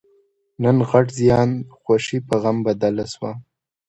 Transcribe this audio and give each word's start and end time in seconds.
نن 0.63 0.77
غټ 0.89 1.07
زیان؛ 1.19 1.49
خوښي 1.79 2.19
په 2.27 2.35
غم 2.41 2.57
بدله 2.67 3.05
شوه. 3.13 3.31